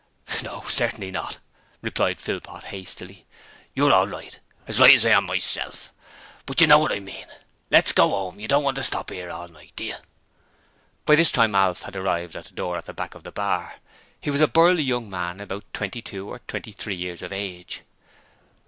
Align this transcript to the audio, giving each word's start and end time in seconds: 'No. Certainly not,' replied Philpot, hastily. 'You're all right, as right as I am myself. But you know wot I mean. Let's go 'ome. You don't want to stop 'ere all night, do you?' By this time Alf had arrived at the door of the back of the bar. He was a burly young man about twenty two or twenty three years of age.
'No. 0.41 0.61
Certainly 0.67 1.11
not,' 1.11 1.37
replied 1.83 2.19
Philpot, 2.19 2.63
hastily. 2.63 3.27
'You're 3.75 3.93
all 3.93 4.07
right, 4.07 4.39
as 4.65 4.79
right 4.79 4.95
as 4.95 5.05
I 5.05 5.11
am 5.11 5.27
myself. 5.27 5.93
But 6.47 6.59
you 6.59 6.65
know 6.65 6.79
wot 6.79 6.91
I 6.91 6.99
mean. 6.99 7.27
Let's 7.69 7.91
go 7.93 8.15
'ome. 8.15 8.39
You 8.39 8.47
don't 8.47 8.63
want 8.63 8.77
to 8.77 8.81
stop 8.83 9.11
'ere 9.11 9.29
all 9.29 9.47
night, 9.47 9.73
do 9.75 9.83
you?' 9.83 9.97
By 11.05 11.13
this 11.17 11.31
time 11.31 11.53
Alf 11.53 11.83
had 11.83 11.95
arrived 11.95 12.35
at 12.35 12.45
the 12.45 12.55
door 12.55 12.79
of 12.79 12.85
the 12.85 12.95
back 12.95 13.13
of 13.13 13.21
the 13.21 13.31
bar. 13.31 13.75
He 14.19 14.31
was 14.31 14.41
a 14.41 14.47
burly 14.47 14.81
young 14.81 15.07
man 15.07 15.39
about 15.39 15.71
twenty 15.71 16.01
two 16.01 16.27
or 16.27 16.39
twenty 16.47 16.71
three 16.71 16.95
years 16.95 17.21
of 17.21 17.31
age. 17.31 17.81